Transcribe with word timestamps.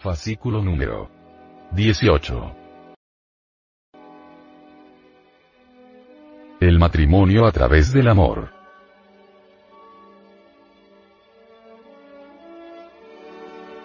Fascículo 0.00 0.62
número 0.62 1.10
18. 1.72 2.54
El 6.60 6.78
matrimonio 6.78 7.46
a 7.46 7.50
través 7.50 7.92
del 7.92 8.06
amor. 8.06 8.52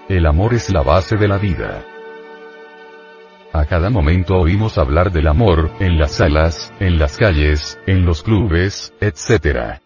El 0.07 0.27
amor 0.27 0.53
es 0.53 0.71
la 0.71 0.83
base 0.83 1.17
de 1.17 1.27
la 1.27 1.39
vida. 1.39 1.83
A 3.51 3.65
cada 3.65 3.89
momento 3.89 4.35
oímos 4.35 4.77
hablar 4.77 5.11
del 5.11 5.27
amor, 5.27 5.71
en 5.79 5.97
las 5.97 6.11
salas, 6.11 6.71
en 6.79 6.99
las 6.99 7.17
calles, 7.17 7.79
en 7.87 8.05
los 8.05 8.21
clubes, 8.21 8.93
etc. 9.01 9.82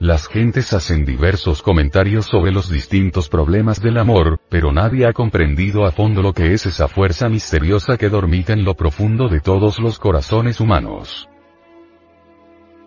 Las 0.00 0.28
gentes 0.28 0.72
hacen 0.72 1.04
diversos 1.04 1.60
comentarios 1.60 2.24
sobre 2.24 2.52
los 2.52 2.70
distintos 2.70 3.28
problemas 3.28 3.82
del 3.82 3.98
amor, 3.98 4.40
pero 4.48 4.72
nadie 4.72 5.04
ha 5.06 5.12
comprendido 5.12 5.84
a 5.84 5.92
fondo 5.92 6.22
lo 6.22 6.32
que 6.32 6.54
es 6.54 6.64
esa 6.64 6.88
fuerza 6.88 7.28
misteriosa 7.28 7.98
que 7.98 8.08
dormita 8.08 8.54
en 8.54 8.64
lo 8.64 8.72
profundo 8.72 9.28
de 9.28 9.40
todos 9.40 9.78
los 9.78 9.98
corazones 9.98 10.58
humanos. 10.58 11.28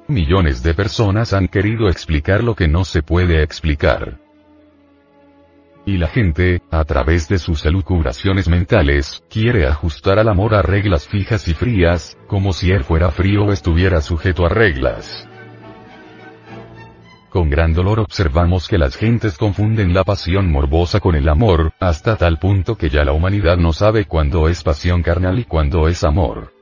Millones 0.07 0.63
de 0.63 0.73
personas 0.73 1.33
han 1.33 1.49
querido 1.49 1.87
explicar 1.87 2.43
lo 2.43 2.55
que 2.55 2.67
no 2.67 2.83
se 2.83 3.03
puede 3.03 3.43
explicar. 3.43 4.17
Y 5.85 5.97
la 5.97 6.07
gente, 6.07 6.63
a 6.71 6.83
través 6.83 7.29
de 7.29 7.37
sus 7.37 7.63
elucubraciones 7.63 8.49
mentales, 8.49 9.23
quiere 9.29 9.67
ajustar 9.67 10.17
al 10.17 10.29
amor 10.29 10.55
a 10.55 10.63
reglas 10.63 11.07
fijas 11.07 11.47
y 11.47 11.53
frías, 11.53 12.17
como 12.25 12.53
si 12.53 12.71
él 12.71 12.83
fuera 12.83 13.11
frío 13.11 13.43
o 13.43 13.51
estuviera 13.51 14.01
sujeto 14.01 14.47
a 14.47 14.49
reglas. 14.49 15.29
Con 17.33 17.49
gran 17.49 17.73
dolor 17.73 17.99
observamos 17.99 18.67
que 18.67 18.77
las 18.77 18.95
gentes 18.95 19.39
confunden 19.39 19.91
la 19.91 20.03
pasión 20.03 20.51
morbosa 20.51 20.99
con 20.99 21.15
el 21.15 21.27
amor, 21.27 21.73
hasta 21.79 22.15
tal 22.15 22.37
punto 22.37 22.77
que 22.77 22.89
ya 22.89 23.03
la 23.03 23.11
humanidad 23.11 23.57
no 23.57 23.73
sabe 23.73 24.05
cuándo 24.05 24.47
es 24.49 24.61
pasión 24.61 25.01
carnal 25.01 25.39
y 25.39 25.45
cuándo 25.45 25.87
es 25.87 26.03
amor. 26.03 26.53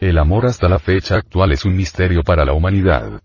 El 0.00 0.18
amor 0.18 0.46
hasta 0.46 0.68
la 0.68 0.80
fecha 0.80 1.14
actual 1.14 1.52
es 1.52 1.64
un 1.64 1.76
misterio 1.76 2.24
para 2.24 2.44
la 2.44 2.54
humanidad. 2.54 3.20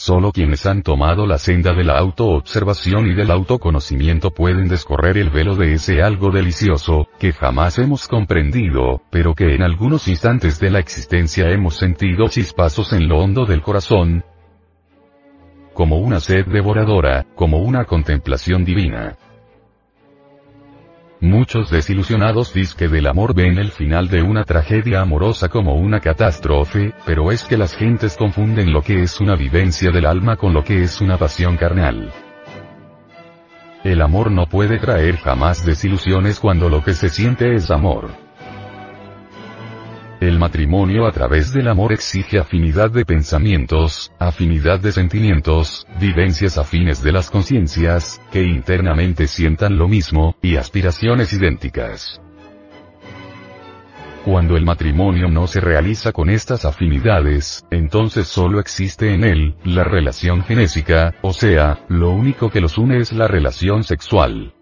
Solo 0.00 0.30
quienes 0.30 0.64
han 0.64 0.84
tomado 0.84 1.26
la 1.26 1.38
senda 1.38 1.74
de 1.74 1.82
la 1.82 1.98
autoobservación 1.98 3.08
y 3.08 3.14
del 3.14 3.32
autoconocimiento 3.32 4.30
pueden 4.30 4.68
descorrer 4.68 5.18
el 5.18 5.28
velo 5.28 5.56
de 5.56 5.72
ese 5.74 6.02
algo 6.02 6.30
delicioso, 6.30 7.08
que 7.18 7.32
jamás 7.32 7.80
hemos 7.80 8.06
comprendido, 8.06 9.02
pero 9.10 9.34
que 9.34 9.56
en 9.56 9.62
algunos 9.64 10.06
instantes 10.06 10.60
de 10.60 10.70
la 10.70 10.78
existencia 10.78 11.50
hemos 11.50 11.74
sentido 11.74 12.28
chispazos 12.28 12.92
en 12.92 13.08
lo 13.08 13.18
hondo 13.18 13.44
del 13.44 13.60
corazón, 13.60 14.24
como 15.74 15.96
una 15.96 16.20
sed 16.20 16.46
devoradora, 16.46 17.26
como 17.34 17.58
una 17.58 17.84
contemplación 17.84 18.64
divina. 18.64 19.16
Muchos 21.20 21.68
desilusionados 21.70 22.52
que 22.76 22.86
del 22.86 23.08
amor 23.08 23.34
ven 23.34 23.58
el 23.58 23.72
final 23.72 24.08
de 24.08 24.22
una 24.22 24.44
tragedia 24.44 25.00
amorosa 25.00 25.48
como 25.48 25.74
una 25.74 25.98
catástrofe, 25.98 26.94
pero 27.04 27.32
es 27.32 27.42
que 27.42 27.56
las 27.56 27.74
gentes 27.74 28.16
confunden 28.16 28.72
lo 28.72 28.82
que 28.82 29.02
es 29.02 29.20
una 29.20 29.34
vivencia 29.34 29.90
del 29.90 30.06
alma 30.06 30.36
con 30.36 30.54
lo 30.54 30.62
que 30.62 30.84
es 30.84 31.00
una 31.00 31.16
pasión 31.18 31.56
carnal. 31.56 32.12
El 33.82 34.00
amor 34.00 34.30
no 34.30 34.46
puede 34.46 34.78
traer 34.78 35.16
jamás 35.16 35.66
desilusiones 35.66 36.38
cuando 36.38 36.68
lo 36.68 36.84
que 36.84 36.94
se 36.94 37.08
siente 37.08 37.52
es 37.52 37.68
amor. 37.72 38.27
El 40.20 40.36
matrimonio 40.36 41.06
a 41.06 41.12
través 41.12 41.52
del 41.52 41.68
amor 41.68 41.92
exige 41.92 42.40
afinidad 42.40 42.90
de 42.90 43.04
pensamientos, 43.04 44.10
afinidad 44.18 44.80
de 44.80 44.90
sentimientos, 44.90 45.86
vivencias 46.00 46.58
afines 46.58 47.04
de 47.04 47.12
las 47.12 47.30
conciencias, 47.30 48.20
que 48.32 48.42
internamente 48.42 49.28
sientan 49.28 49.78
lo 49.78 49.86
mismo, 49.86 50.34
y 50.42 50.56
aspiraciones 50.56 51.32
idénticas. 51.32 52.20
Cuando 54.24 54.56
el 54.56 54.64
matrimonio 54.64 55.28
no 55.28 55.46
se 55.46 55.60
realiza 55.60 56.10
con 56.10 56.30
estas 56.30 56.64
afinidades, 56.64 57.64
entonces 57.70 58.26
solo 58.26 58.58
existe 58.58 59.14
en 59.14 59.22
él, 59.22 59.54
la 59.62 59.84
relación 59.84 60.42
genésica, 60.42 61.14
o 61.22 61.32
sea, 61.32 61.78
lo 61.88 62.10
único 62.10 62.50
que 62.50 62.60
los 62.60 62.76
une 62.76 62.98
es 62.98 63.12
la 63.12 63.28
relación 63.28 63.84
sexual. 63.84 64.52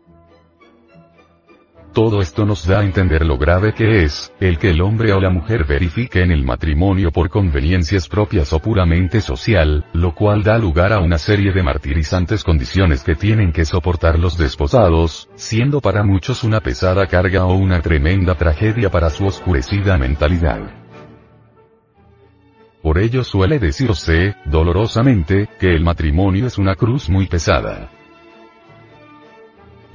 Todo 1.96 2.20
esto 2.20 2.44
nos 2.44 2.66
da 2.66 2.80
a 2.80 2.84
entender 2.84 3.24
lo 3.24 3.38
grave 3.38 3.72
que 3.72 4.04
es, 4.04 4.30
el 4.38 4.58
que 4.58 4.68
el 4.68 4.82
hombre 4.82 5.14
o 5.14 5.18
la 5.18 5.30
mujer 5.30 5.64
verifiquen 5.64 6.30
el 6.30 6.44
matrimonio 6.44 7.10
por 7.10 7.30
conveniencias 7.30 8.06
propias 8.06 8.52
o 8.52 8.58
puramente 8.58 9.22
social, 9.22 9.86
lo 9.94 10.14
cual 10.14 10.42
da 10.42 10.58
lugar 10.58 10.92
a 10.92 11.00
una 11.00 11.16
serie 11.16 11.52
de 11.52 11.62
martirizantes 11.62 12.44
condiciones 12.44 13.02
que 13.02 13.14
tienen 13.14 13.50
que 13.50 13.64
soportar 13.64 14.18
los 14.18 14.36
desposados, 14.36 15.30
siendo 15.36 15.80
para 15.80 16.02
muchos 16.02 16.44
una 16.44 16.60
pesada 16.60 17.06
carga 17.06 17.46
o 17.46 17.54
una 17.54 17.80
tremenda 17.80 18.34
tragedia 18.34 18.90
para 18.90 19.08
su 19.08 19.24
oscurecida 19.24 19.96
mentalidad. 19.96 20.60
Por 22.82 22.98
ello 22.98 23.24
suele 23.24 23.58
decirse, 23.58 24.36
dolorosamente, 24.44 25.48
que 25.58 25.74
el 25.74 25.82
matrimonio 25.82 26.46
es 26.46 26.58
una 26.58 26.74
cruz 26.74 27.08
muy 27.08 27.26
pesada. 27.26 27.88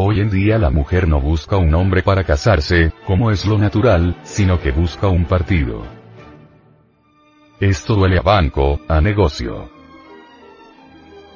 Hoy 0.03 0.19
en 0.19 0.31
día 0.31 0.57
la 0.57 0.72
mujer 0.72 1.07
no 1.07 1.22
busca 1.22 1.57
un 1.57 1.75
hombre 1.75 2.01
para 2.01 2.23
casarse, 2.23 2.91
como 3.06 3.29
es 3.29 3.45
lo 3.45 3.59
natural, 3.59 4.16
sino 4.23 4.59
que 4.59 4.72
busca 4.72 5.09
un 5.09 5.25
partido. 5.25 5.84
Esto 7.59 7.94
duele 7.94 8.17
a 8.17 8.23
banco, 8.23 8.79
a 8.88 9.00
negocio. 9.00 9.69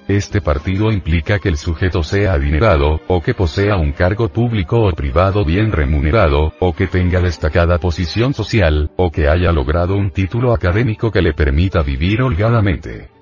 Este 0.07 0.41
partido 0.41 0.91
implica 0.91 1.37
que 1.37 1.49
el 1.49 1.57
sujeto 1.57 2.01
sea 2.01 2.33
adinerado, 2.33 3.01
o 3.07 3.21
que 3.21 3.35
posea 3.35 3.75
un 3.75 3.91
cargo 3.91 4.29
público 4.29 4.81
o 4.81 4.91
privado 4.93 5.45
bien 5.45 5.71
remunerado, 5.71 6.53
o 6.59 6.73
que 6.73 6.87
tenga 6.87 7.21
destacada 7.21 7.77
posición 7.77 8.33
social, 8.33 8.89
o 8.95 9.11
que 9.11 9.27
haya 9.27 9.51
logrado 9.51 9.95
un 9.95 10.09
título 10.09 10.55
académico 10.55 11.11
que 11.11 11.21
le 11.21 11.33
permita 11.33 11.83
vivir 11.83 12.23
holgadamente. 12.23 13.14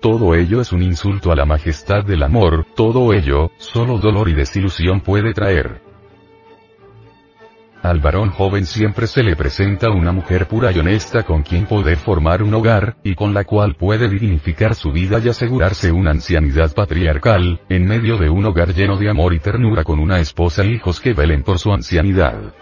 Todo 0.00 0.36
ello 0.36 0.60
es 0.60 0.72
un 0.72 0.82
insulto 0.82 1.32
a 1.32 1.36
la 1.36 1.44
majestad 1.44 2.04
del 2.04 2.22
amor, 2.22 2.66
todo 2.76 3.12
ello, 3.12 3.50
solo 3.58 3.98
dolor 3.98 4.28
y 4.28 4.34
desilusión 4.34 5.00
puede 5.00 5.32
traer. 5.32 5.80
Al 7.82 8.00
varón 8.00 8.30
joven 8.30 8.64
siempre 8.66 9.08
se 9.08 9.24
le 9.24 9.34
presenta 9.34 9.90
una 9.90 10.12
mujer 10.12 10.46
pura 10.46 10.70
y 10.70 10.78
honesta 10.78 11.24
con 11.24 11.42
quien 11.42 11.66
poder 11.66 11.96
formar 11.96 12.44
un 12.44 12.54
hogar, 12.54 12.96
y 13.02 13.16
con 13.16 13.34
la 13.34 13.42
cual 13.44 13.74
puede 13.74 14.08
dignificar 14.08 14.76
su 14.76 14.92
vida 14.92 15.18
y 15.18 15.28
asegurarse 15.28 15.90
una 15.90 16.12
ancianidad 16.12 16.72
patriarcal, 16.74 17.60
en 17.68 17.86
medio 17.86 18.18
de 18.18 18.30
un 18.30 18.44
hogar 18.44 18.74
lleno 18.74 18.96
de 18.96 19.10
amor 19.10 19.34
y 19.34 19.40
ternura 19.40 19.82
con 19.82 19.98
una 19.98 20.20
esposa 20.20 20.62
e 20.62 20.74
hijos 20.74 21.00
que 21.00 21.12
velen 21.12 21.42
por 21.42 21.58
su 21.58 21.72
ancianidad. 21.72 22.52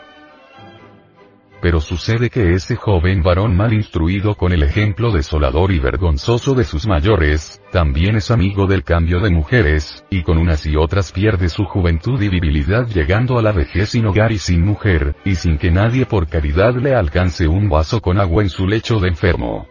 Pero 1.61 1.81
sucede 1.81 2.29
que 2.29 2.53
ese 2.53 2.77
joven 2.77 3.23
varón 3.23 3.57
mal 3.57 3.73
instruido 3.73 4.35
con 4.35 4.53
el 4.53 4.63
ejemplo 4.63 5.11
desolador 5.11 5.73
y 5.73 5.79
vergonzoso 5.79 6.55
de 6.55 6.65
sus 6.65 6.87
mayores, 6.87 7.63
también 7.73 8.17
es 8.17 8.31
amigo 8.31 8.67
del 8.67 8.85
cambio 8.85 9.21
de 9.21 9.31
mujeres, 9.31 10.05
y 10.11 10.23
con 10.23 10.37
unas 10.39 10.67
y 10.67 10.77
otras 10.77 11.13
pierde 11.13 11.49
su 11.49 11.65
juventud 11.65 12.21
y 12.21 12.29
virilidad 12.29 12.87
llegando 12.87 13.39
a 13.39 13.43
la 13.43 13.53
vejez 13.53 13.91
sin 13.91 14.07
hogar 14.07 14.33
y 14.33 14.39
sin 14.39 14.65
mujer, 14.65 15.17
y 15.25 15.35
sin 15.35 15.57
que 15.57 15.71
nadie 15.71 16.05
por 16.05 16.29
caridad 16.29 16.75
le 16.77 16.95
alcance 16.95 17.49
un 17.49 17.69
vaso 17.69 18.01
con 18.03 18.21
agua 18.21 18.43
en 18.43 18.51
su 18.51 18.67
lecho 18.67 19.01
de 19.01 19.09
enfermo. 19.09 19.67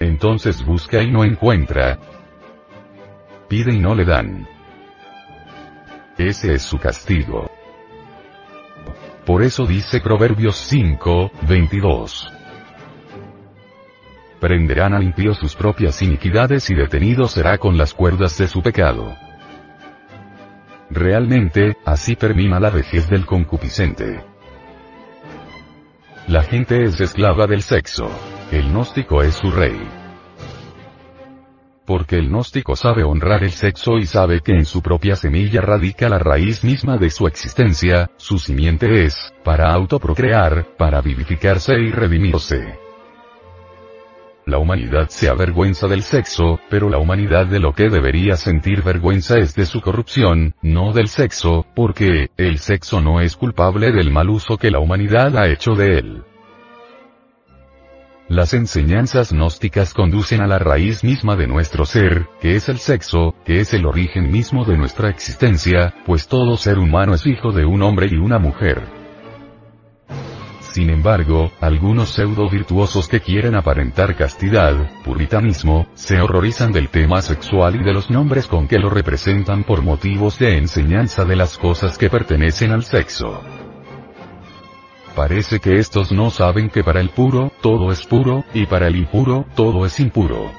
Entonces 0.00 0.64
busca 0.64 1.02
y 1.02 1.10
no 1.10 1.24
encuentra. 1.24 1.98
Pide 3.48 3.74
y 3.74 3.78
no 3.78 3.94
le 3.94 4.04
dan. 4.04 4.46
Ese 6.16 6.54
es 6.54 6.62
su 6.62 6.78
castigo. 6.78 7.49
Por 9.24 9.42
eso 9.42 9.66
dice 9.66 10.00
Proverbios 10.00 10.56
5, 10.56 11.32
22. 11.48 12.32
Prenderán 14.40 14.94
al 14.94 15.02
impío 15.02 15.34
sus 15.34 15.54
propias 15.54 16.00
iniquidades 16.00 16.70
y 16.70 16.74
detenido 16.74 17.28
será 17.28 17.58
con 17.58 17.76
las 17.76 17.92
cuerdas 17.92 18.38
de 18.38 18.48
su 18.48 18.62
pecado. 18.62 19.14
Realmente, 20.88 21.76
así 21.84 22.16
termina 22.16 22.58
la 22.58 22.70
vejez 22.70 23.08
del 23.08 23.26
concupiscente. 23.26 24.24
La 26.26 26.42
gente 26.42 26.82
es 26.84 27.00
esclava 27.00 27.46
del 27.46 27.62
sexo. 27.62 28.10
El 28.50 28.70
gnóstico 28.70 29.22
es 29.22 29.34
su 29.34 29.50
rey. 29.50 29.99
Porque 32.10 32.24
el 32.24 32.28
gnóstico 32.28 32.74
sabe 32.74 33.04
honrar 33.04 33.44
el 33.44 33.52
sexo 33.52 33.96
y 33.98 34.04
sabe 34.04 34.40
que 34.40 34.50
en 34.50 34.64
su 34.64 34.82
propia 34.82 35.14
semilla 35.14 35.60
radica 35.60 36.08
la 36.08 36.18
raíz 36.18 36.64
misma 36.64 36.98
de 36.98 37.08
su 37.08 37.28
existencia, 37.28 38.10
su 38.16 38.40
simiente 38.40 39.04
es, 39.04 39.32
para 39.44 39.72
autoprocrear, 39.72 40.74
para 40.76 41.00
vivificarse 41.02 41.74
y 41.78 41.92
redimirse. 41.92 42.80
La 44.44 44.58
humanidad 44.58 45.08
se 45.08 45.28
avergüenza 45.28 45.86
del 45.86 46.02
sexo, 46.02 46.58
pero 46.68 46.90
la 46.90 46.98
humanidad 46.98 47.46
de 47.46 47.60
lo 47.60 47.74
que 47.74 47.88
debería 47.88 48.34
sentir 48.34 48.82
vergüenza 48.82 49.38
es 49.38 49.54
de 49.54 49.66
su 49.66 49.80
corrupción, 49.80 50.56
no 50.62 50.92
del 50.92 51.06
sexo, 51.06 51.64
porque, 51.76 52.30
el 52.36 52.58
sexo 52.58 53.00
no 53.00 53.20
es 53.20 53.36
culpable 53.36 53.92
del 53.92 54.10
mal 54.10 54.30
uso 54.30 54.56
que 54.56 54.72
la 54.72 54.80
humanidad 54.80 55.38
ha 55.38 55.48
hecho 55.48 55.76
de 55.76 55.98
él. 55.98 56.24
Las 58.30 58.54
enseñanzas 58.54 59.32
gnósticas 59.32 59.92
conducen 59.92 60.40
a 60.40 60.46
la 60.46 60.60
raíz 60.60 61.02
misma 61.02 61.34
de 61.34 61.48
nuestro 61.48 61.84
ser, 61.84 62.28
que 62.40 62.54
es 62.54 62.68
el 62.68 62.78
sexo, 62.78 63.34
que 63.44 63.58
es 63.58 63.74
el 63.74 63.84
origen 63.84 64.30
mismo 64.30 64.64
de 64.64 64.76
nuestra 64.76 65.10
existencia, 65.10 65.94
pues 66.06 66.28
todo 66.28 66.56
ser 66.56 66.78
humano 66.78 67.14
es 67.14 67.26
hijo 67.26 67.50
de 67.50 67.64
un 67.64 67.82
hombre 67.82 68.06
y 68.08 68.18
una 68.18 68.38
mujer. 68.38 68.84
Sin 70.60 70.90
embargo, 70.90 71.50
algunos 71.60 72.10
pseudo 72.10 72.48
virtuosos 72.48 73.08
que 73.08 73.18
quieren 73.18 73.56
aparentar 73.56 74.14
castidad, 74.14 74.76
puritanismo, 75.02 75.88
se 75.94 76.20
horrorizan 76.20 76.70
del 76.70 76.88
tema 76.88 77.22
sexual 77.22 77.80
y 77.80 77.82
de 77.82 77.92
los 77.92 78.10
nombres 78.10 78.46
con 78.46 78.68
que 78.68 78.78
lo 78.78 78.90
representan 78.90 79.64
por 79.64 79.82
motivos 79.82 80.38
de 80.38 80.56
enseñanza 80.56 81.24
de 81.24 81.34
las 81.34 81.58
cosas 81.58 81.98
que 81.98 82.08
pertenecen 82.08 82.70
al 82.70 82.84
sexo. 82.84 83.42
Parece 85.14 85.60
que 85.60 85.78
estos 85.78 86.12
no 86.12 86.30
saben 86.30 86.70
que 86.70 86.84
para 86.84 87.00
el 87.00 87.10
puro, 87.10 87.52
todo 87.60 87.92
es 87.92 88.06
puro, 88.06 88.44
y 88.54 88.66
para 88.66 88.88
el 88.88 88.96
impuro, 88.96 89.46
todo 89.54 89.84
es 89.84 89.98
impuro 90.00 90.50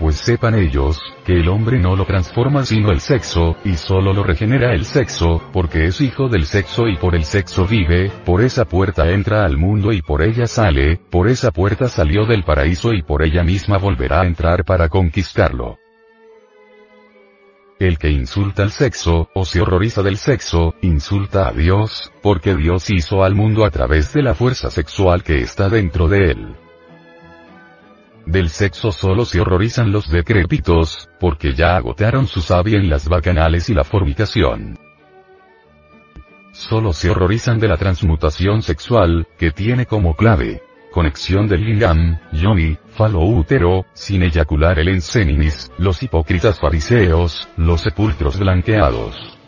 pues 0.00 0.16
sepan 0.16 0.54
ellos, 0.54 0.98
que 1.26 1.34
el 1.34 1.48
hombre 1.50 1.78
no 1.78 1.94
lo 1.94 2.06
transforma 2.06 2.64
sino 2.64 2.90
el 2.90 3.00
sexo, 3.00 3.56
y 3.66 3.74
solo 3.74 4.14
lo 4.14 4.22
regenera 4.22 4.72
el 4.72 4.86
sexo, 4.86 5.42
porque 5.52 5.84
es 5.84 6.00
hijo 6.00 6.28
del 6.28 6.46
sexo 6.46 6.88
y 6.88 6.96
por 6.96 7.14
el 7.14 7.24
sexo 7.24 7.66
vive, 7.66 8.10
por 8.24 8.40
esa 8.40 8.64
puerta 8.64 9.10
entra 9.10 9.44
al 9.44 9.58
mundo 9.58 9.92
y 9.92 10.00
por 10.00 10.22
ella 10.22 10.46
sale, 10.46 10.98
por 11.10 11.28
esa 11.28 11.50
puerta 11.50 11.88
salió 11.88 12.24
del 12.24 12.44
paraíso 12.44 12.94
y 12.94 13.02
por 13.02 13.22
ella 13.22 13.44
misma 13.44 13.76
volverá 13.76 14.22
a 14.22 14.26
entrar 14.26 14.64
para 14.64 14.88
conquistarlo. 14.88 15.79
El 17.80 17.96
que 17.96 18.10
insulta 18.10 18.62
al 18.62 18.72
sexo, 18.72 19.30
o 19.32 19.46
se 19.46 19.62
horroriza 19.62 20.02
del 20.02 20.18
sexo, 20.18 20.74
insulta 20.82 21.48
a 21.48 21.52
Dios, 21.52 22.12
porque 22.22 22.54
Dios 22.54 22.90
hizo 22.90 23.24
al 23.24 23.34
mundo 23.34 23.64
a 23.64 23.70
través 23.70 24.12
de 24.12 24.22
la 24.22 24.34
fuerza 24.34 24.70
sexual 24.70 25.22
que 25.22 25.40
está 25.40 25.70
dentro 25.70 26.06
de 26.06 26.30
él. 26.32 26.56
Del 28.26 28.50
sexo 28.50 28.92
solo 28.92 29.24
se 29.24 29.40
horrorizan 29.40 29.92
los 29.92 30.10
decrépitos, 30.10 31.08
porque 31.18 31.54
ya 31.54 31.74
agotaron 31.76 32.26
su 32.26 32.42
savia 32.42 32.76
en 32.76 32.90
las 32.90 33.08
bacanales 33.08 33.70
y 33.70 33.74
la 33.74 33.84
fornicación. 33.84 34.78
Solo 36.52 36.92
se 36.92 37.08
horrorizan 37.08 37.58
de 37.58 37.68
la 37.68 37.78
transmutación 37.78 38.60
sexual, 38.60 39.26
que 39.38 39.52
tiene 39.52 39.86
como 39.86 40.16
clave, 40.16 40.62
conexión 40.90 41.48
del 41.48 41.64
lingam, 41.64 42.18
yoni, 42.32 42.76
falo 42.96 43.20
útero, 43.20 43.86
sin 43.92 44.22
eyacular 44.22 44.78
el 44.78 44.88
enseninis, 44.88 45.70
los 45.78 46.02
hipócritas 46.02 46.58
fariseos, 46.58 47.48
los 47.56 47.80
sepulcros 47.80 48.38
blanqueados. 48.38 49.38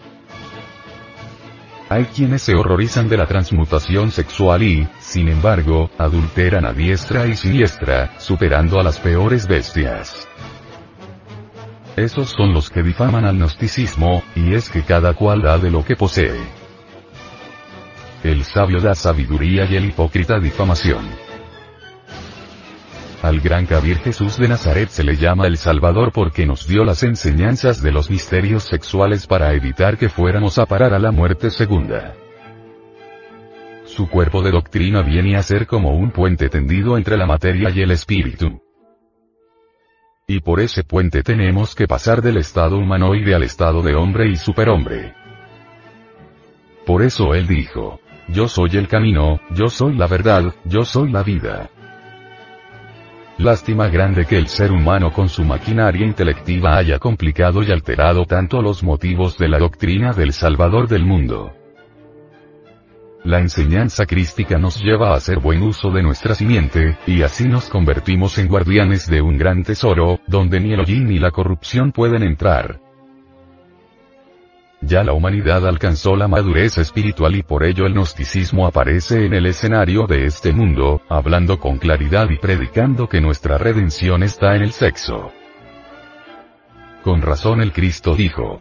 Hay 1.88 2.06
quienes 2.06 2.40
se 2.40 2.54
horrorizan 2.54 3.08
de 3.10 3.18
la 3.18 3.26
transmutación 3.26 4.10
sexual 4.10 4.62
y, 4.62 4.88
sin 4.98 5.28
embargo, 5.28 5.90
adulteran 5.98 6.64
a 6.64 6.72
diestra 6.72 7.26
y 7.26 7.36
siniestra, 7.36 8.18
superando 8.18 8.80
a 8.80 8.82
las 8.82 8.98
peores 8.98 9.46
bestias. 9.46 10.26
Esos 11.96 12.30
son 12.30 12.54
los 12.54 12.70
que 12.70 12.82
difaman 12.82 13.26
al 13.26 13.36
gnosticismo, 13.36 14.22
y 14.34 14.54
es 14.54 14.70
que 14.70 14.82
cada 14.82 15.12
cual 15.12 15.42
da 15.42 15.58
de 15.58 15.70
lo 15.70 15.84
que 15.84 15.94
posee. 15.94 16.40
El 18.24 18.44
sabio 18.44 18.80
da 18.80 18.94
sabiduría 18.94 19.66
y 19.66 19.76
el 19.76 19.86
hipócrita 19.86 20.38
difamación. 20.38 21.31
Al 23.22 23.38
gran 23.38 23.66
Kabir 23.66 23.98
Jesús 23.98 24.36
de 24.36 24.48
Nazaret 24.48 24.88
se 24.88 25.04
le 25.04 25.16
llama 25.16 25.46
el 25.46 25.56
Salvador 25.56 26.10
porque 26.12 26.44
nos 26.44 26.66
dio 26.66 26.84
las 26.84 27.04
enseñanzas 27.04 27.80
de 27.80 27.92
los 27.92 28.10
misterios 28.10 28.64
sexuales 28.64 29.28
para 29.28 29.54
evitar 29.54 29.96
que 29.96 30.08
fuéramos 30.08 30.58
a 30.58 30.66
parar 30.66 30.92
a 30.92 30.98
la 30.98 31.12
muerte 31.12 31.50
segunda. 31.50 32.16
Su 33.84 34.08
cuerpo 34.08 34.42
de 34.42 34.50
doctrina 34.50 35.02
viene 35.02 35.36
a 35.36 35.42
ser 35.44 35.69
como 35.69 35.90
un 35.90 36.10
puente 36.10 36.48
tendido 36.48 36.98
entre 36.98 37.16
la 37.16 37.26
materia 37.26 37.70
y 37.70 37.80
el 37.80 37.92
espíritu. 37.92 38.60
Y 40.26 40.40
por 40.40 40.58
ese 40.58 40.82
puente 40.82 41.22
tenemos 41.22 41.76
que 41.76 41.86
pasar 41.86 42.22
del 42.22 42.38
estado 42.38 42.76
humanoide 42.76 43.36
al 43.36 43.44
estado 43.44 43.82
de 43.82 43.94
hombre 43.94 44.30
y 44.30 44.36
superhombre. 44.36 45.14
Por 46.84 47.02
eso 47.02 47.34
él 47.34 47.46
dijo, 47.46 48.00
yo 48.26 48.48
soy 48.48 48.70
el 48.72 48.88
camino, 48.88 49.40
yo 49.50 49.69
soy 49.69 49.94
la 49.94 50.08
verdad, 50.08 50.52
yo 50.64 50.84
soy 50.84 51.12
la 51.12 51.22
vida. 51.22 51.70
Lástima 53.38 53.88
grande 53.88 54.26
que 54.26 54.37
el 54.37 54.46
ser 54.46 54.70
humano 54.70 55.11
con 55.12 55.29
su 55.29 55.44
maquinaria 55.44 56.06
intelectiva 56.06 56.76
haya 56.76 56.99
complicado 56.99 57.62
y 57.62 57.73
alterado 57.73 58.25
tanto 58.25 58.61
los 58.61 58.82
motivos 58.82 59.38
de 59.38 59.49
la 59.49 59.58
doctrina 59.58 60.12
del 60.12 60.32
Salvador 60.32 60.87
del 60.87 61.05
mundo. 61.05 61.52
La 63.25 63.38
enseñanza 63.38 64.05
crística 64.05 64.58
nos 64.58 64.82
lleva 64.82 65.11
a 65.11 65.17
hacer 65.17 65.38
buen 65.38 65.62
uso 65.62 65.90
de 65.90 66.02
nuestra 66.02 66.34
simiente, 66.34 66.99
y 67.06 67.23
así 67.23 67.46
nos 67.49 67.69
convertimos 67.69 68.37
en 68.38 68.49
guardianes 68.49 69.08
de 69.08 69.23
un 69.23 69.38
gran 69.38 69.62
tesoro, 69.62 70.19
donde 70.26 70.61
ni 70.61 70.73
el 70.73 70.81
hollín 70.81 71.06
ni 71.06 71.19
la 71.19 71.31
corrupción 71.31 71.93
pueden 71.93 72.25
entrar. 72.25 72.81
Ya 74.82 75.05
la 75.05 75.12
humanidad 75.12 75.67
alcanzó 75.67 76.17
la 76.17 76.26
madurez 76.26 76.76
espiritual 76.76 77.37
y 77.37 77.43
por 77.43 77.64
ello 77.64 77.87
el 77.87 77.94
gnosticismo 77.94 78.67
aparece 78.67 79.26
en 79.26 79.32
el 79.32 79.46
escenario 79.46 80.06
de 80.08 80.26
este 80.26 80.52
mundo, 80.52 81.02
hablando 81.08 81.61
con 81.61 81.79
claridad 81.79 82.29
y 82.31 82.37
predicando 82.37 83.08
que 83.08 83.20
nuestra 83.20 83.58
redención 83.58 84.25
está 84.25 84.56
en 84.56 84.62
el 84.62 84.73
sexo. 84.73 85.31
Con 87.05 87.22
razón 87.22 87.60
el 87.62 87.72
Cristo 87.72 88.17
dijo, 88.17 88.60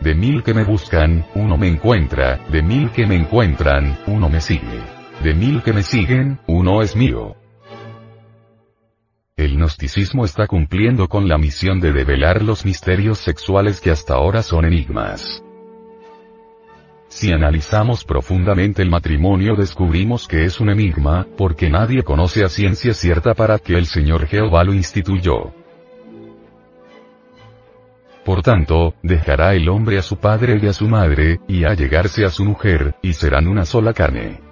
de 0.00 0.14
mil 0.14 0.42
que 0.42 0.54
me 0.54 0.64
buscan, 0.64 1.24
uno 1.34 1.56
me 1.56 1.66
encuentra, 1.66 2.38
de 2.50 2.62
mil 2.62 2.90
que 2.90 3.06
me 3.06 3.16
encuentran, 3.16 3.98
uno 4.06 4.28
me 4.28 4.40
sigue. 4.40 4.82
De 5.22 5.32
mil 5.34 5.62
que 5.62 5.72
me 5.72 5.82
siguen, 5.82 6.38
uno 6.46 6.82
es 6.82 6.94
mío. 6.94 7.36
Gnosticismo 9.64 10.26
está 10.26 10.46
cumpliendo 10.46 11.08
con 11.08 11.26
la 11.26 11.38
misión 11.38 11.80
de 11.80 11.90
develar 11.90 12.42
los 12.42 12.66
misterios 12.66 13.16
sexuales 13.16 13.80
que 13.80 13.90
hasta 13.90 14.12
ahora 14.12 14.42
son 14.42 14.66
enigmas. 14.66 15.42
Si 17.08 17.32
analizamos 17.32 18.04
profundamente 18.04 18.82
el 18.82 18.90
matrimonio 18.90 19.56
descubrimos 19.56 20.28
que 20.28 20.44
es 20.44 20.60
un 20.60 20.68
enigma, 20.68 21.26
porque 21.38 21.70
nadie 21.70 22.02
conoce 22.02 22.44
a 22.44 22.50
ciencia 22.50 22.92
cierta 22.92 23.32
para 23.32 23.58
que 23.58 23.78
el 23.78 23.86
Señor 23.86 24.26
Jehová 24.26 24.64
lo 24.64 24.74
instituyó. 24.74 25.54
Por 28.22 28.42
tanto, 28.42 28.94
dejará 29.02 29.54
el 29.54 29.70
hombre 29.70 29.96
a 29.96 30.02
su 30.02 30.18
padre 30.18 30.60
y 30.62 30.66
a 30.66 30.74
su 30.74 30.88
madre, 30.88 31.40
y 31.48 31.64
a 31.64 31.72
llegarse 31.72 32.26
a 32.26 32.28
su 32.28 32.44
mujer, 32.44 32.96
y 33.00 33.14
serán 33.14 33.48
una 33.48 33.64
sola 33.64 33.94
carne. 33.94 34.43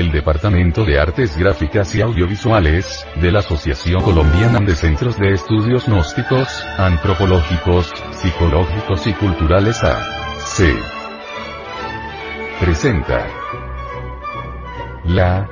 El 0.00 0.10
Departamento 0.10 0.84
de 0.84 0.98
Artes 0.98 1.36
Gráficas 1.36 1.94
y 1.94 2.00
Audiovisuales, 2.00 3.06
de 3.16 3.30
la 3.30 3.40
Asociación 3.40 4.00
Colombiana 4.00 4.58
de 4.60 4.74
Centros 4.74 5.18
de 5.18 5.32
Estudios 5.34 5.86
Gnósticos, 5.86 6.64
Antropológicos, 6.78 7.92
Psicológicos 8.12 9.06
y 9.06 9.12
Culturales 9.12 9.84
A.C. 9.84 10.74
Presenta 12.60 13.26
la 15.04 15.48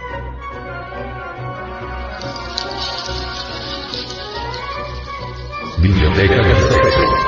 Biblioteca 5.78 6.36
del 6.36 6.56
Sexo. 6.56 7.27